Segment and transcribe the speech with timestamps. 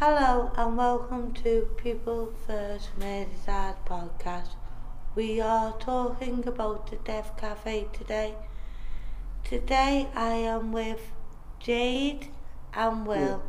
[0.00, 4.50] Hello and welcome to People First Merseyside podcast.
[5.16, 8.36] We are talking about the Death Cafe today.
[9.42, 11.10] Today I am with
[11.58, 12.28] Jade
[12.74, 13.42] and Will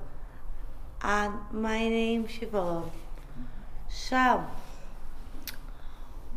[1.04, 2.90] and my name's Siobhan.
[3.88, 4.48] So,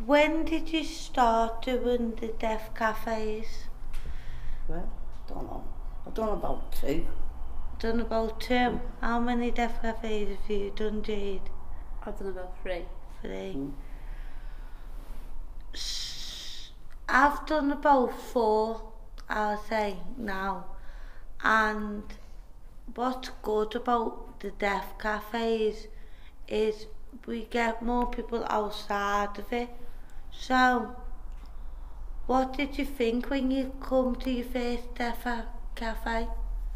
[0.05, 3.65] when did you start doing the Death Cafes?
[4.67, 4.87] Well,
[5.27, 5.63] don't know.
[6.05, 7.07] I done about two.
[7.83, 8.79] Done about two.
[9.01, 11.49] How many Death Cafes have you done, Jade?
[12.01, 12.85] I've done about three.
[13.21, 13.57] Three.
[13.57, 13.73] Mm.
[17.09, 18.93] I've done about four,
[19.27, 20.67] I'll say now.
[21.43, 22.03] And
[22.95, 25.87] what's good about the death cafes
[26.47, 26.85] is
[27.25, 29.67] we get more people outside of it.
[30.31, 30.95] So,
[32.27, 35.27] what did you think when you come to your first death
[35.75, 36.29] cafe?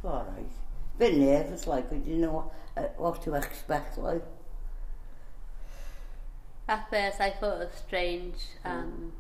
[0.04, 0.67] All right.
[0.98, 4.24] bit nervous, like, I didn't know what, uh, what to expect, like.
[6.70, 9.14] At first I thought it was strange and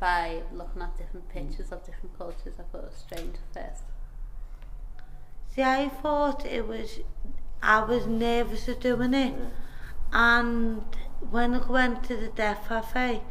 [0.00, 1.32] by looking at different mm.
[1.32, 1.72] pictures mm.
[1.72, 3.82] of different cultures I thought it was strange at first.
[5.54, 6.98] See, I thought it was,
[7.62, 9.50] I was nervous of doing it mm.
[10.12, 10.82] and
[11.30, 13.22] when I went to the deaf cafe,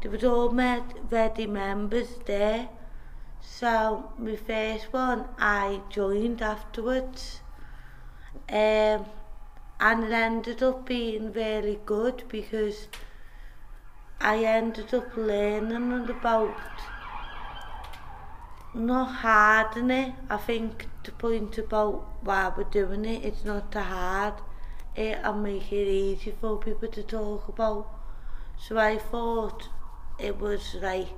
[0.00, 2.68] there was all med ready members there
[3.42, 7.40] So my first one, I joined afterwards.
[8.48, 9.06] Um,
[9.80, 12.86] and it ended up being really good because
[14.20, 16.56] I ended up learning about
[18.74, 20.14] not hard in it.
[20.30, 24.34] I think the point about why we're doing it, it's not too hard.
[24.94, 27.88] It'll make it easy for people to talk about.
[28.56, 29.68] So I thought
[30.18, 31.08] it was like,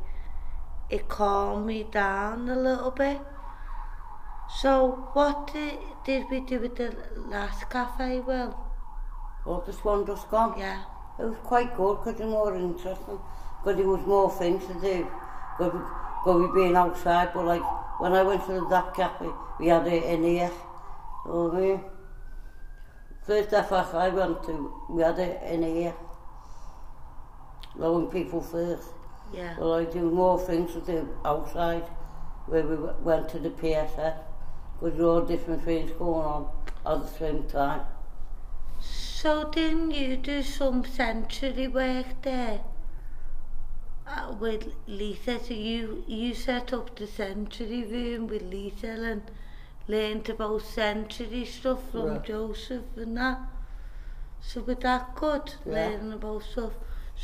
[0.91, 3.21] it calmed me down a little bit.
[4.61, 6.95] So what did, did we do with the
[7.29, 8.59] last cafe, Will?
[9.45, 10.59] Well, oh, this one just gone.
[10.59, 10.83] Yeah.
[11.19, 13.19] It was quite good because it was more interesting
[13.59, 15.07] because there was more things to do
[15.57, 15.81] because
[16.27, 17.63] we, we being outside but like
[18.01, 19.27] when I went to the that cafe
[19.61, 20.51] we had it in here.
[21.27, 21.85] You know what I mean?
[23.27, 25.95] First FF I went to we had it in here.
[27.77, 28.89] Knowing people first.
[29.33, 29.58] Yeah.
[29.58, 31.85] Well, I do more things with the outside,
[32.46, 34.17] where we went to the PSF,
[34.80, 36.48] because there were all different things going on
[36.86, 37.83] at the same time.
[38.80, 42.61] So didn't you do some century work there?
[44.07, 49.23] Uh, with Lisa, so you, you set up the century room with Lisa and
[49.89, 52.24] learned about century stuff from right.
[52.24, 53.40] Joseph and that.
[54.42, 55.73] So was that good, yeah.
[55.73, 56.73] learning about stuff?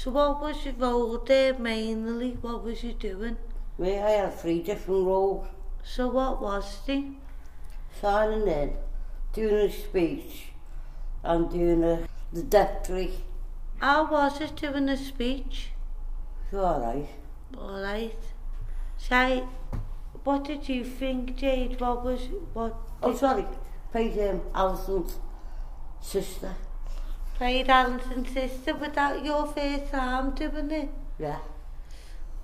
[0.03, 2.31] So what was your role there mainly?
[2.41, 3.37] What was you doing?
[3.77, 5.47] Me, I had three different roles.
[5.85, 7.05] So what was they?
[8.01, 8.73] Signing in,
[9.35, 10.53] doing a speech,
[11.23, 13.13] and doing a, the deputy.
[13.79, 15.69] How was it doing a speech?
[16.51, 17.09] It was alright.
[17.55, 18.25] Alright.
[18.97, 19.51] So,
[20.25, 21.79] what did you think, Jade?
[21.79, 22.23] What was...
[22.55, 23.45] What oh, sorry.
[23.93, 25.19] Paid um, Alison's
[26.01, 26.55] sister
[27.41, 30.91] parents and sister without your first arm doing it.
[31.19, 31.39] Yeah.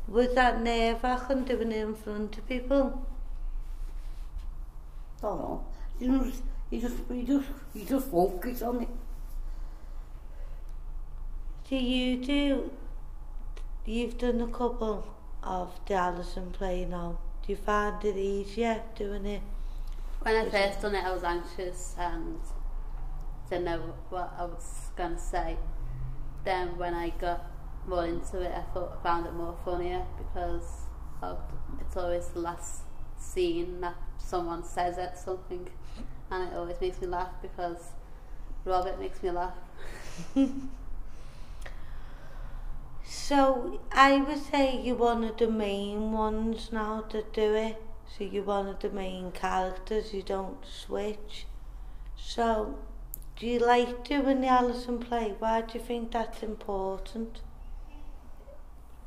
[0.09, 3.07] Was that nerve acting doing it in front of people?
[5.21, 5.65] Don't know.
[6.01, 8.89] You just, you just, you just, you just focus on it.
[11.69, 12.71] Do you do,
[13.85, 15.07] you've done a couple
[15.43, 17.19] of the Alison play now.
[17.45, 19.43] Do you find it easier doing it?
[20.21, 22.39] When I first done it, I was anxious and
[23.49, 25.57] didn't know what I was going to say.
[26.45, 27.51] Then when I got
[27.87, 30.87] more into it I thought I found it more funnier because
[31.23, 31.39] of,
[31.81, 32.83] it's always the last
[33.19, 35.69] scene that someone says it something
[36.31, 37.93] and it always makes me laugh because
[38.65, 39.55] Robert makes me laugh.
[43.09, 47.81] So I would say you're one of the main ones now to do it.
[48.07, 50.13] So you're one of the main characters.
[50.13, 51.47] You don't switch.
[52.17, 52.79] So
[53.39, 55.35] do you like doing the Alison play?
[55.39, 57.41] Why do you think that's important?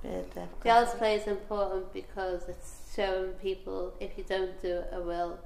[0.02, 5.40] The Alice play is important because it's showing people if you don't do a will,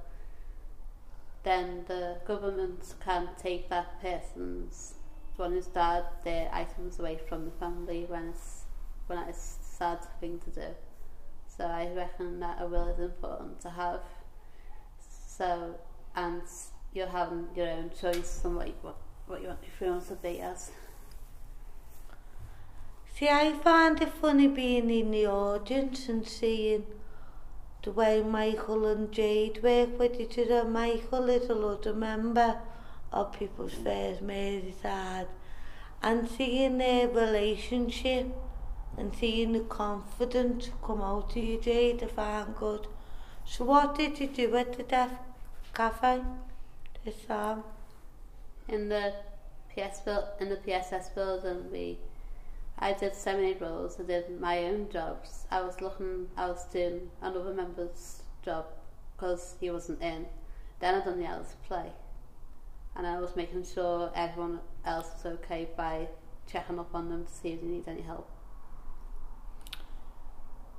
[1.44, 4.96] then the government can take that person's
[5.38, 8.66] one who's died their items away from the family when it's
[9.08, 10.68] when it is a sad thing to do.
[11.48, 14.02] So I reckon that a will is important to have.
[15.00, 15.76] So
[16.16, 16.44] and
[16.94, 18.98] you're having your own choice on what you, what,
[19.28, 20.72] what you want your films to be as.
[23.16, 26.86] See, I find it funny being in the audience and seeing
[27.84, 30.64] the way Michael and Jade work with each other.
[30.64, 32.60] Michael is a lot of member
[33.12, 35.28] of People's First Mary's Dad.
[36.02, 38.28] And seeing their relationship
[38.98, 42.88] and seeing the confidence come out of you, Jade, I find good.
[43.46, 45.12] So what did you do at the deaf
[45.74, 46.22] cafe?
[47.06, 49.14] In the
[49.76, 51.98] PS build, in the PSS building, we
[52.80, 54.00] I did so many roles.
[54.00, 55.46] I did my own jobs.
[55.52, 58.66] I was looking, I was doing another member's job
[59.16, 60.26] because he wasn't in.
[60.80, 61.92] Then I done the Alice play,
[62.96, 66.08] and I was making sure everyone else was okay by
[66.52, 68.30] checking up on them to see if they need any help.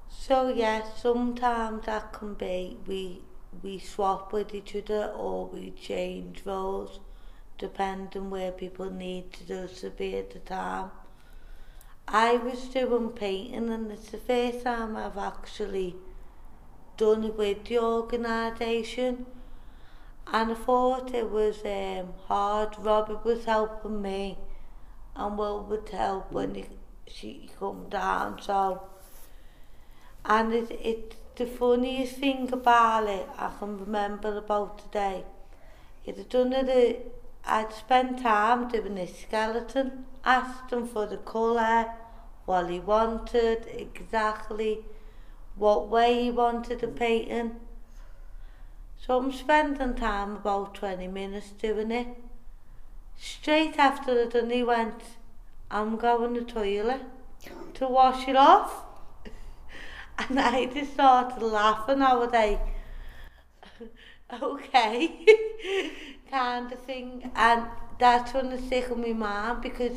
[0.09, 3.23] So yeah, sometimes that can be we
[3.63, 7.01] we swap with each other or we change roles
[7.59, 10.91] depending where people need do to be at the time.
[12.07, 15.97] I was doing painting and it's the first time I've actually
[16.97, 19.27] done it with the organisation
[20.27, 22.77] and I thought it was um, hard.
[22.79, 24.39] Robert was helping me
[25.17, 26.65] and Will would help when he,
[27.07, 28.83] she come down so
[30.25, 35.25] and it, it the funniest thing about it I can remember about today
[36.07, 37.13] it had done it,
[37.47, 41.95] I'd spent time doing a skeleton, asked him for the colour,
[42.45, 44.85] what he wanted, exactly
[45.57, 47.57] what way he wanted the painting.
[49.01, 52.09] So I'm spending time about 20 minutes doing it.
[53.17, 55.03] Straight after it, done he went,
[55.71, 57.03] I'm going to the toilet
[57.75, 58.84] to wash it off.
[60.29, 62.01] And I just started laughing.
[62.03, 62.61] I was like,
[64.43, 65.27] okay,
[66.31, 67.31] kind of thing.
[67.35, 67.65] And
[67.99, 69.97] that's when I sick with my mum because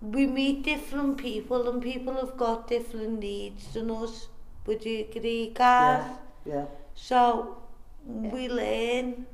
[0.00, 4.28] we meet different people and people have got different needs than us.
[4.66, 6.04] Would you agree, guys?
[6.44, 6.54] Yeah.
[6.54, 6.64] yeah.
[6.94, 7.58] So
[8.06, 8.30] yeah.
[8.30, 9.26] we learn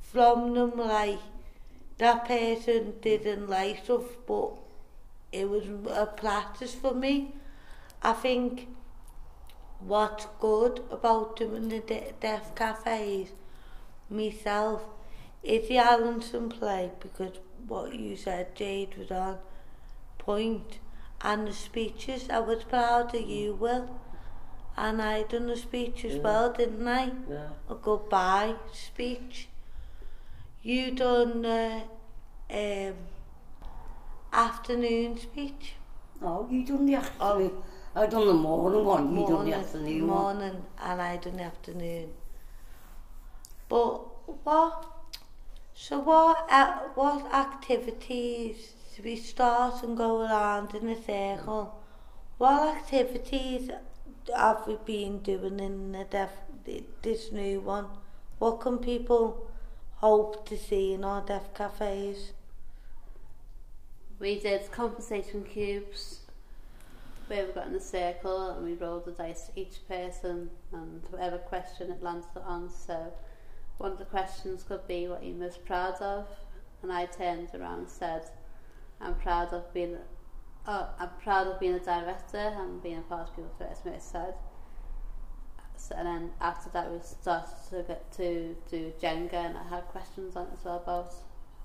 [0.00, 1.18] from them like
[1.98, 4.52] that person didn't like stuff but
[5.32, 7.34] it was a practice for me.
[8.02, 8.68] I think
[9.80, 13.30] what's good about doing the de deaf cafes
[14.10, 14.82] myself
[15.42, 19.38] is the Allenson play because what you said Jade was on
[20.18, 20.78] point
[21.20, 24.00] and the speeches I was proud of you Will
[24.76, 26.22] and I done the speech as yeah.
[26.22, 27.48] well didn't I yeah.
[27.68, 29.48] a goodbye speech
[30.62, 31.80] you done uh,
[32.50, 32.94] um
[34.32, 35.74] afternoon speech
[36.22, 36.98] oh you done the oh.
[36.98, 37.64] afternoon oh.
[37.94, 40.62] I done the morning one, you done the afternoon morning one.
[40.80, 42.10] and I done the afternoon.
[43.68, 43.94] But
[44.44, 44.86] what,
[45.74, 51.82] so what, uh, what activities do we start and go around in a circle?
[52.38, 53.70] What activities
[54.36, 56.30] have we been doing in the def
[57.02, 57.86] this new one?
[58.38, 59.48] What can people
[59.96, 62.32] hope to see in our deaf cafes?
[64.18, 66.20] We did compensation cubes.
[67.28, 71.02] Where we got in a circle and we rolled the dice to each person and
[71.10, 72.70] whatever question it landed on.
[72.70, 73.12] So
[73.76, 76.26] one of the questions could be what you're most proud of
[76.82, 78.22] and I turned around and said
[79.00, 79.96] I'm proud of being
[80.66, 84.34] oh, I'm proud of being a director and being a part of People First said.
[85.76, 89.84] So, and then after that we started to get to do Jenga and I had
[89.84, 91.14] questions on it as well about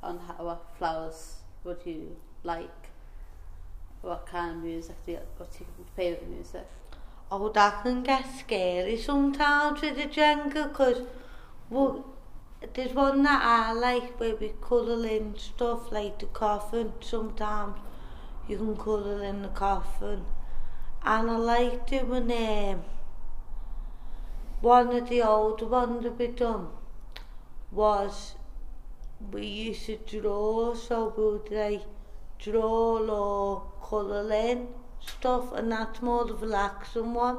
[0.03, 2.82] on how, what flowers would you like
[4.03, 6.67] what kind of music do you, what's your favourite music?
[7.31, 11.01] Oh, that can get scary sometimes with the Jenga because
[11.69, 12.05] well,
[12.73, 16.91] there's one that I like where we colour in stuff like the coffin.
[16.99, 17.77] Sometimes
[18.47, 20.25] you can colour in the coffin.
[21.03, 22.83] And I like doing um,
[24.59, 26.67] one of the older ones that we done
[27.71, 28.35] was
[29.31, 31.83] we used to draw, so we would like
[32.37, 34.67] draw or colour line
[34.99, 37.37] stuff and that's more the relaxing one.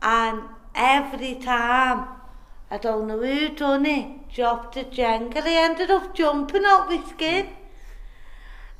[0.00, 0.42] And
[0.74, 2.06] every time,
[2.70, 7.02] I don't know who done it, dropped a jenga, I ended up jumping up my
[7.04, 7.48] skin.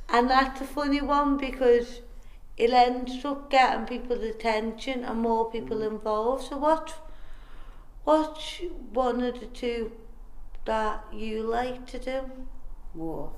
[0.09, 2.01] And that's a funny one because
[2.55, 6.45] it ends up getting people's attention and more people involved.
[6.47, 6.95] So what,
[8.05, 8.61] what's
[8.93, 9.91] one of the two
[10.63, 12.21] that you like to do?
[12.93, 13.31] What?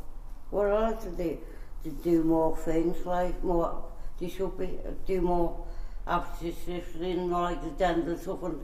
[0.51, 1.37] What I like to do?
[1.83, 3.83] To do more things, like more,
[4.19, 5.65] you should be, do more
[6.07, 8.59] abscesses in, like the dental stuff and,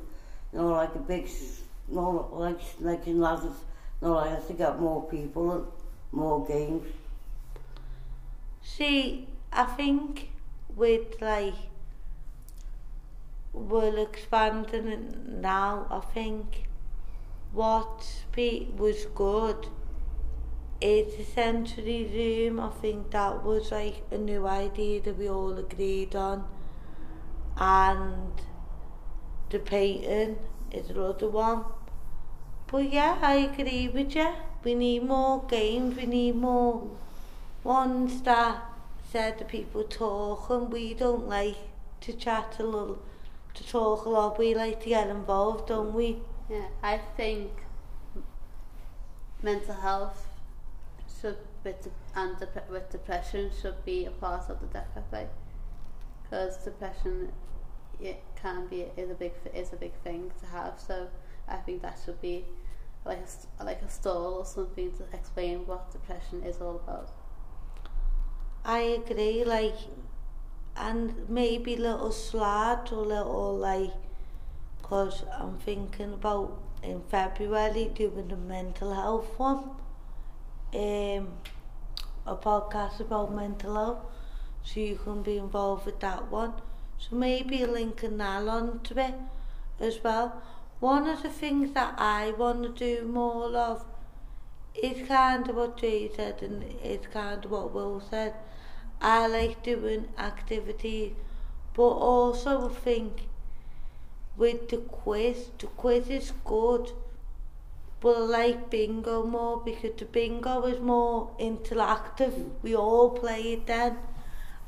[0.51, 1.27] you know, like a big,
[1.89, 1.95] you
[2.31, 3.57] like, like in ladders,
[4.01, 5.65] you know, have to get more people and
[6.11, 6.87] more games.
[8.61, 10.29] See, I think
[10.75, 11.53] with like
[13.53, 16.67] we're expanding it now, I think
[17.53, 18.25] what
[18.77, 19.67] was good
[20.81, 22.59] the sensory room.
[22.59, 26.45] I think that was like a new idea that we all agreed on.
[27.57, 28.31] And
[29.49, 30.37] the painting
[30.71, 31.65] is another one.
[32.67, 34.29] But yeah, I agree with you.
[34.63, 36.89] We need more games, we need more
[37.63, 38.63] ones that
[39.11, 41.55] said the people talk and we don't like
[42.01, 42.99] to chat a little,
[43.53, 44.39] to talk a lot.
[44.39, 46.17] We like to get involved, don't we?
[46.49, 47.51] Yeah, I think
[49.41, 50.24] mental health
[51.21, 55.27] should with and dep- with depression should be a part of the Cafe
[56.23, 57.31] because depression
[57.99, 60.79] it can be is a big is a big thing to have.
[60.79, 61.07] So
[61.47, 62.45] I think that should be
[63.05, 63.23] like
[63.59, 67.11] a, like a stall or something to explain what depression is all about.
[68.65, 69.75] I agree, like,
[70.75, 73.93] and maybe little slide or little like,
[74.81, 79.69] cause I'm thinking about in February doing the mental health one,
[80.73, 81.27] um,
[82.25, 84.05] a podcast about mental health,
[84.63, 86.53] so you can be involved with that one.
[86.97, 89.15] So maybe linking that on to it
[89.79, 90.41] as well.
[90.79, 93.85] One of the things that I want to do more of
[94.73, 98.33] is kind of what Jay said and it's kind of what Will said.
[99.01, 101.13] I like doing activities,
[101.73, 103.27] but also I think
[104.37, 106.91] with the quiz, the quiz is good,
[108.01, 112.51] but like bingo more because the bingo is more interactive.
[112.61, 113.97] We all play it then.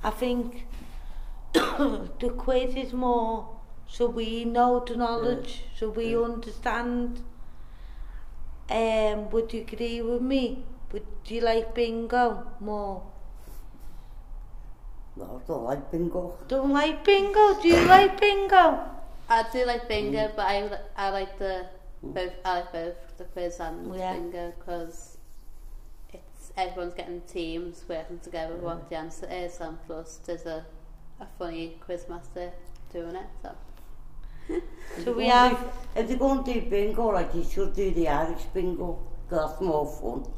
[0.03, 0.65] I think
[1.53, 3.57] the quiz is more
[3.87, 6.23] so we know the knowledge, so we Yeah.
[6.23, 7.23] understand.
[8.69, 10.65] Um, would you agree with me?
[10.91, 13.03] Would you like bingo more?
[15.15, 16.37] No, I don't like bingo.
[16.47, 17.59] Don't like bingo.
[17.61, 18.79] Do you like bingo?
[19.29, 21.65] I do like bingo, but I I like the
[22.03, 24.13] both I like both the quiz and yeah.
[24.13, 25.17] bingo because
[26.13, 30.65] it's everyone's getting teams working together with what the answer is and plus there's a,
[31.19, 32.51] a funny quiz master
[32.91, 33.55] doing it so.
[35.03, 38.07] So we have do, if they're going to do bingo like you should do the
[38.07, 38.99] Irish bingo.
[39.27, 40.31] Because that's more fun.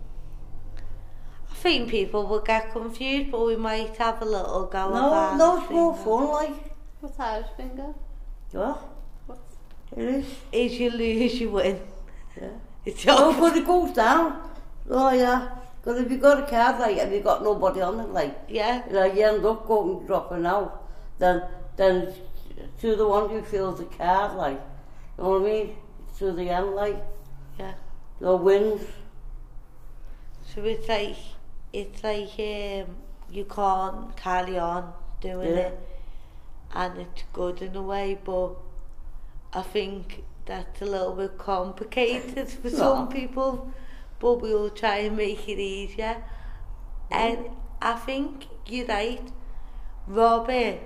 [1.52, 5.38] I think people will get confused but we might have a little go no, at
[5.38, 6.74] no it's more fun like.
[7.02, 7.96] What's Irish bingo?
[8.52, 8.99] What?
[9.98, 10.24] Eh?
[10.52, 11.80] Is she lose, Eisiau win.
[12.86, 13.36] eisiau wyn.
[13.36, 14.42] Oh, but it goes down.
[14.90, 15.60] Oh, yeah.
[15.82, 18.84] Because if you got a car like and you got nobody on it, like yeah,
[18.92, 21.44] Like, you end up going dropping out, then
[21.78, 22.14] then
[22.82, 24.60] to the one who fills the car, like
[25.18, 25.76] you know what I mean,
[26.18, 27.02] to the end, like
[27.58, 27.74] yeah,
[28.20, 28.82] the wins.
[30.54, 31.16] So it's like
[31.72, 32.96] it's like um,
[33.32, 35.70] you can't carry on doing yeah.
[35.70, 35.80] it,
[36.74, 38.56] and it's good in a way, but
[39.54, 43.72] I think that's a little bit complicated for some people.
[44.20, 46.24] But we'll try and make it easier.
[47.10, 47.50] And
[47.82, 49.22] I think you're right.
[50.08, 50.80] Robert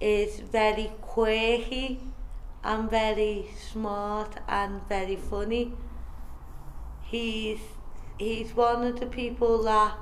[0.00, 2.00] is very quirky
[2.62, 5.72] and very smart and very funny.
[7.02, 7.60] He's
[8.18, 9.96] he's one of the people that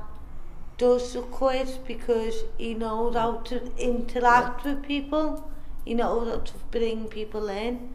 [0.79, 5.51] does the quiz because he knows how to interact with people.
[5.87, 7.95] He knows how to bring people in.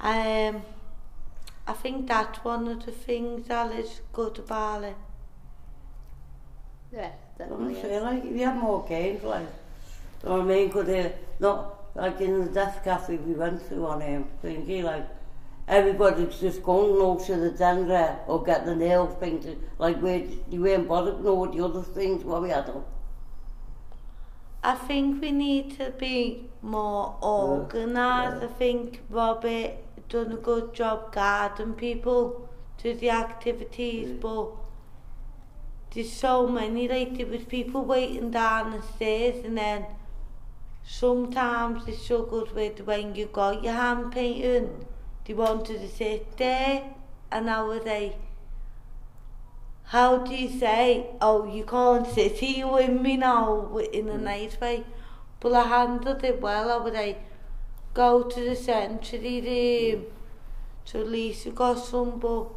[0.00, 0.62] Um,
[1.66, 4.96] I think that's one of the things that is good about it.
[6.92, 7.82] yeah, that's what I'm definitely.
[7.82, 9.46] saying, like, if you had more games, like,
[10.22, 10.70] you know what I mean?
[10.70, 15.06] Could they, not like in the Death Cafe we went to on um, thingy, like,
[15.68, 20.58] everybody's just going no to the dendra or get the nails painted, like, we, they
[20.58, 22.84] weren't bothered know what the other things, what we had on.
[24.72, 28.42] I think we need to be more organised.
[28.42, 29.74] I think Robert
[30.08, 34.16] done a good job guiding people to the activities, Yeah.
[34.26, 34.46] but
[35.92, 36.88] there's so many.
[36.88, 39.86] Like there was people waiting down the stairs, and then
[40.84, 44.86] sometimes they struggled with when you got your hand painting.
[45.24, 46.94] They wanted to sit there,
[47.30, 48.16] and I was like.
[49.90, 54.22] How do you say, oh, you can't sit here with me now in a mm.
[54.22, 54.84] nice way?
[55.38, 56.72] But I handled it well.
[56.72, 57.20] I would like
[57.94, 60.06] go to the sensory room
[60.86, 62.48] to at least we got some, but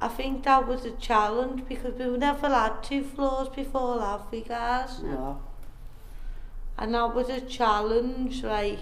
[0.00, 4.42] I think that was a challenge because we've never had two floors before, have we
[4.42, 5.00] guys?
[5.00, 5.40] No.
[6.76, 8.78] And that was a challenge, like,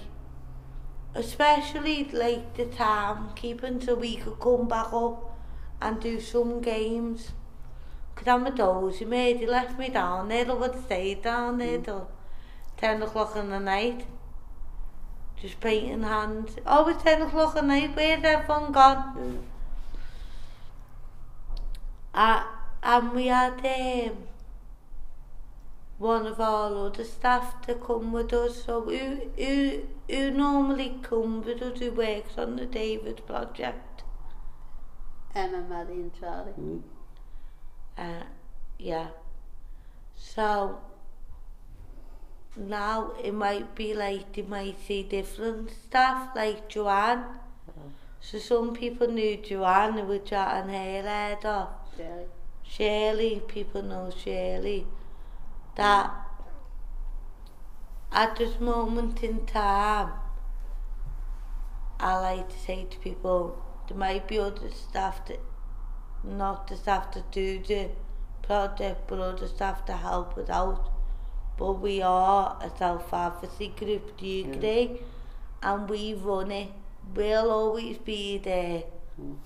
[1.14, 5.38] especially like the time keeping so we could come back up
[5.80, 7.32] and do some games.
[8.26, 12.10] I'm a dozy mate, he left me down there, I would stay down there till
[12.76, 14.06] 10 o'clock in the night.
[15.40, 16.56] Just painting hands.
[16.66, 19.46] Oh, it's 10 o'clock at night, where's everyone gone?
[22.14, 22.42] Uh,
[22.82, 24.16] and we had um,
[25.98, 28.64] one of our other staff to come with us.
[28.64, 34.02] So who, who, who normally comes with us who works on the David project?
[35.34, 36.52] Emma, Maddie and Charlie.
[36.58, 36.82] Mm.
[37.96, 38.24] Uh,
[38.78, 39.08] yeah.
[40.14, 40.78] So
[42.56, 47.24] now it might be like they might see different stuff like Joanne.
[48.20, 51.68] So some people knew Joanne who were chatting her head off.
[51.96, 52.26] Charlie.
[52.62, 54.86] Shirley, people know Shirley.
[55.76, 56.10] That
[58.10, 60.12] at this moment in time,
[62.00, 65.40] I like to say to people, there might be other staff that,
[66.26, 67.88] not just have to do the
[68.42, 70.92] project, but all just have to help without out.
[71.56, 74.52] But we are a self-advocacy group, do you yeah.
[74.52, 75.00] agree?
[75.62, 76.68] And we run it.
[77.14, 78.84] We'll always be there.
[79.20, 79.36] Mm.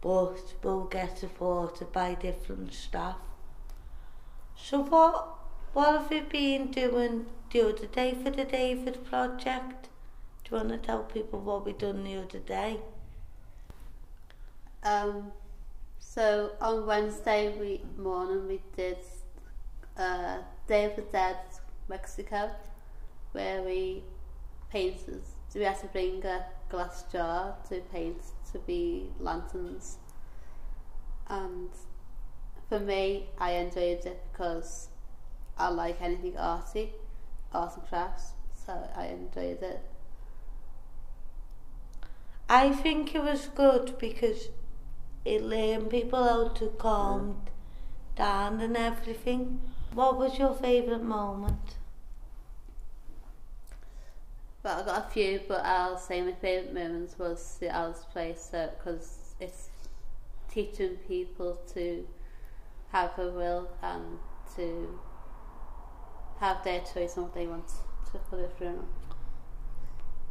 [0.00, 3.16] But we'll get supported by different staff.
[4.56, 5.28] So what,
[5.72, 9.88] what have you been doing the other day for the David project?
[10.44, 12.78] Do you want to tell people what we done the other day?
[14.84, 15.32] Um,
[16.14, 18.98] so on Wednesday we, morning we did
[19.96, 21.38] uh, Day of the Dead
[21.88, 22.50] Mexico,
[23.32, 24.02] where we
[24.70, 25.22] painted.
[25.54, 29.96] We had to bring a glass jar to paint to be lanterns,
[31.28, 31.70] and
[32.68, 34.88] for me, I enjoyed it because
[35.56, 36.92] I like anything arty,
[37.54, 38.32] art and crafts,
[38.66, 39.80] so I enjoyed it.
[42.50, 44.48] I think it was good because
[45.24, 47.42] it learned people how to calm
[48.16, 49.60] down and everything.
[49.94, 51.76] What was your favourite moment?
[54.62, 58.34] Well, I got a few, but I'll say my favourite moments was the Alice play,
[58.38, 59.70] so because it's
[60.52, 62.06] teaching people to
[62.92, 64.18] have a will and
[64.56, 65.00] to
[66.38, 67.66] have their choice on what they want
[68.12, 68.84] to put it through.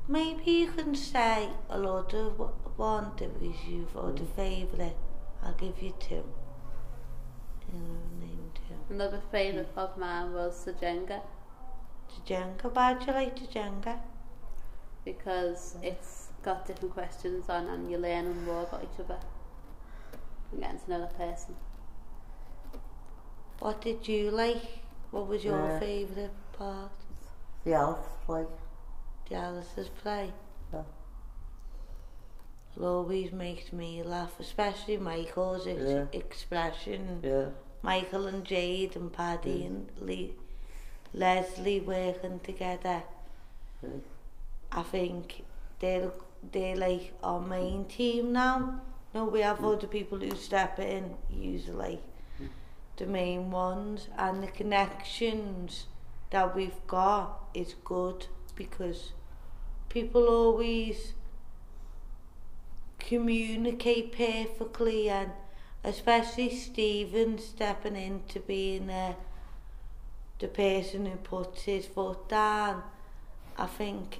[0.07, 4.95] Maybe you can say a lot of wh- one that was you for the favourite.
[5.43, 6.23] I'll give you two.
[8.19, 8.93] Name two.
[8.93, 11.21] Another favourite of mine was the Jenga
[12.09, 13.99] The Jenga, why do you like the Jenga?
[15.03, 19.17] because it's got different questions on and you're learning more about each other
[20.51, 21.55] and getting to know the person.
[23.59, 24.61] What did you like?
[25.09, 25.79] What was your Yeah.
[25.79, 26.91] favourite part?
[27.63, 28.45] The elf play.
[29.33, 30.31] Alice's play?
[30.73, 30.83] Yeah.
[32.75, 36.05] It always makes me laugh, especially Michael's ex- Yeah.
[36.13, 37.19] expression.
[37.23, 37.49] Yeah.
[37.81, 39.65] Michael and Jade and Paddy Mm.
[39.67, 40.35] and Lee,
[41.13, 43.03] Leslie working together.
[43.83, 44.01] Mm.
[44.71, 45.43] I think
[45.79, 46.11] they're
[46.51, 48.81] they're like our main team now.
[49.13, 51.99] No, we have other people who step in usually.
[52.97, 55.87] The main ones and the connections
[56.31, 59.11] that we've got is good because
[59.91, 61.11] people always
[62.97, 65.31] communicate perfectly and
[65.83, 69.17] especially Stephen stepping into being a,
[70.39, 72.83] the person who puts his foot down.
[73.57, 74.19] I think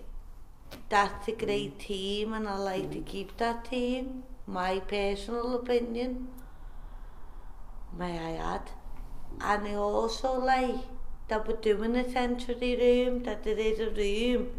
[0.89, 4.23] that's a great team and I like to keep that team.
[4.45, 6.27] My personal opinion,
[7.97, 8.71] may I add.
[9.39, 10.83] And I also like
[11.29, 14.49] that we're doing a century room, that there is a room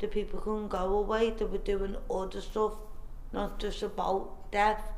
[0.00, 2.72] that people couldn't go away, They were doing other stuff,
[3.32, 4.92] not just about death.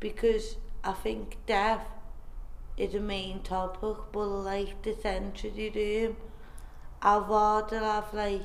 [0.00, 1.86] Because I think death
[2.76, 6.16] is a main topic, but like the sensory room,
[7.02, 8.42] I'd rather have like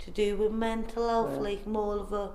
[0.00, 1.40] to do with mental health, Yeah.
[1.40, 2.30] like more of a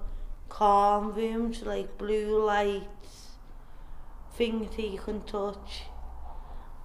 [0.50, 3.38] calm room, so like blue lights,
[4.36, 5.84] things that you can touch,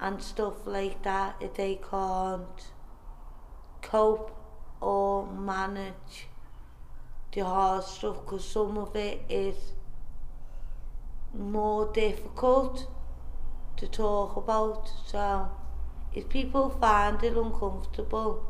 [0.01, 2.70] and stuff like that if they can't
[3.83, 4.38] cope
[4.81, 6.29] or manage
[7.33, 9.57] the hard stuff, because some of it is
[11.35, 12.87] more difficult
[13.77, 14.91] to talk about.
[15.07, 15.49] So,
[16.14, 18.45] if people find it uncomfortable,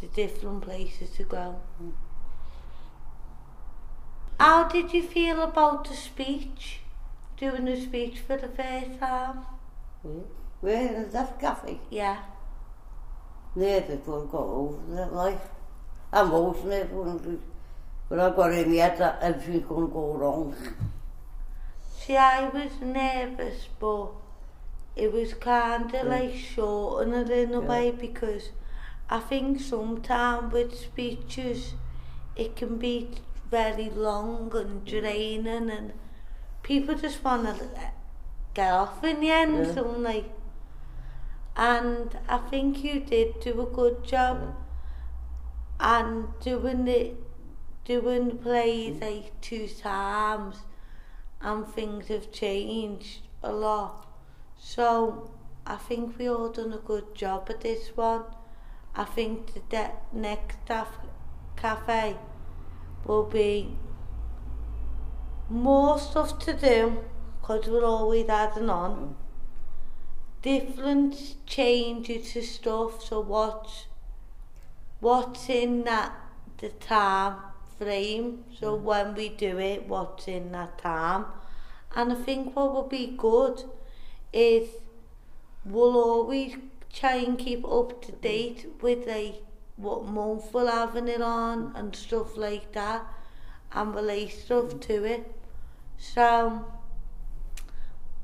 [0.00, 1.56] the er different places to go.
[4.38, 6.80] How did you feel about the speech?
[7.36, 9.46] Doing er the speech for the first time?
[10.60, 11.80] Where is that cafe?
[11.90, 12.18] Yeah.
[13.56, 15.57] Nervous will go over it, like.
[16.10, 17.38] a mwys me fwn
[18.08, 20.54] Gwna gwaremiad yn ffigwn gwrong.
[21.98, 24.14] See, I was nervous, but
[24.96, 27.68] it was kind of like short in a little yeah.
[27.68, 28.48] way because
[29.10, 31.74] I think sometimes with speeches
[32.34, 33.10] it can be
[33.50, 35.92] very long and draining and
[36.62, 37.90] people just want to eh,
[38.54, 39.66] get off in the end.
[39.66, 39.74] Yeah.
[39.74, 40.30] So like,
[41.56, 44.40] and I think you did do a good job.
[44.40, 44.67] Yeah
[45.80, 47.12] and doing the
[47.84, 50.56] doing the play like two times
[51.40, 54.06] and things have changed a lot.
[54.58, 55.30] So
[55.66, 58.24] I think we all done a good job at this one.
[58.94, 60.58] I think the next
[61.56, 62.16] cafe
[63.04, 63.76] will be
[65.48, 67.04] more stuff to do
[67.40, 68.92] because we're always adding on.
[68.92, 69.14] Mm.
[70.42, 73.87] Different changes to stuff so watch
[75.00, 76.12] what's in that
[76.58, 77.36] the time
[77.78, 78.82] frame, so mm.
[78.82, 81.26] when we do it, what's in that time.
[81.94, 83.62] And I think what will be good
[84.32, 84.68] is
[85.64, 86.56] we'll always
[86.92, 89.42] try and keep up to date with like
[89.76, 93.06] what month we're having it on and stuff like that
[93.72, 95.32] and relate stuff to it.
[95.96, 96.66] So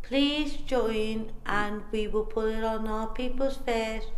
[0.03, 4.09] please join and we will put it on our People's First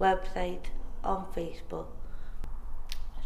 [0.00, 0.66] website
[1.02, 1.86] on Facebook.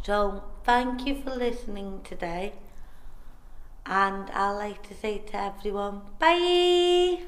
[0.09, 2.55] So thank you for listening today.
[3.85, 7.25] And I'd like to say to everyone bye